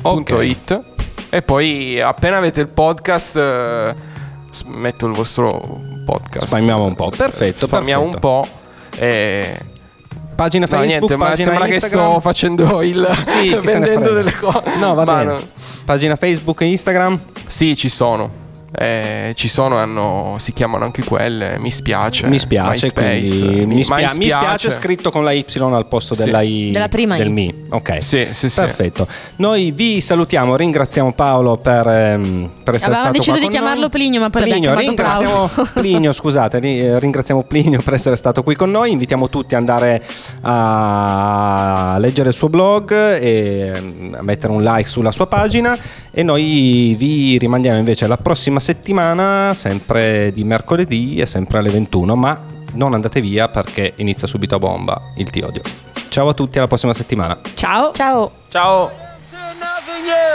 [0.00, 0.82] punto .it.
[1.28, 3.94] E poi appena avete il podcast, eh,
[4.68, 5.60] metto il vostro
[6.06, 6.46] podcast.
[6.46, 7.12] Spammiamo un po'.
[7.14, 8.48] Perfetto, Spammiamo un po'.
[8.96, 9.58] E...
[10.34, 12.10] Pagina No, Facebook, niente, ma sembra che Instagram.
[12.12, 14.62] sto facendo il Sì, vendendo delle cose.
[14.78, 15.24] No, va bene.
[15.24, 15.40] no.
[15.84, 17.20] Pagina Facebook e Instagram?
[17.46, 18.46] Sì, ci sono.
[18.70, 21.56] Eh, ci sono, hanno, si chiamano anche quelle.
[21.58, 22.26] Mi spiace.
[22.26, 23.44] mi spiace, MySpace.
[23.46, 26.24] quindi mi, spia- My mi spiace scritto con la Y al posto Sì.
[26.24, 27.30] della I Della prima del I.
[27.30, 27.64] mi.
[27.70, 28.02] Ok.
[28.02, 28.60] Sì, sì, sì.
[28.60, 29.06] Perfetto.
[29.36, 33.90] Noi vi salutiamo, ringraziamo Paolo per, ehm, per essere Avevamo stato deciso di chiamarlo noi.
[33.90, 35.50] Plinio, ma poi Plinio, l'abbiamo ringraziamo.
[35.72, 38.90] Plinio, scusate, ri- ringraziamo Plinio per essere stato qui con noi.
[38.90, 40.02] Invitiamo tutti ad andare
[40.42, 45.76] a leggere il suo blog e ehm, a mettere un like sulla sua pagina
[46.10, 52.16] e noi vi rimandiamo invece la prossima settimana, sempre di mercoledì e sempre alle 21,
[52.16, 52.40] ma
[52.72, 55.62] non andate via perché inizia subito a bomba il Ti Odio.
[56.08, 57.38] Ciao a tutti, alla prossima settimana.
[57.54, 57.92] Ciao.
[57.92, 58.32] Ciao.
[58.48, 59.06] Ciao.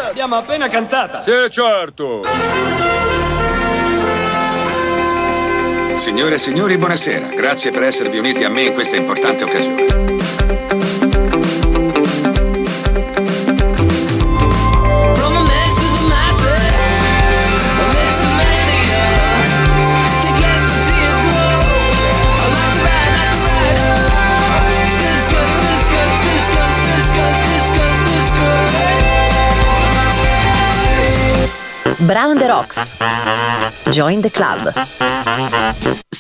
[0.06, 1.24] L'abbiamo appena cantata.
[1.24, 2.22] Sì, certo.
[5.96, 7.30] Signore e signori, buonasera.
[7.30, 10.23] Grazie per esservi uniti a me in questa importante occasione.
[32.08, 33.00] Brown the Rocks.
[33.92, 36.04] Join the club.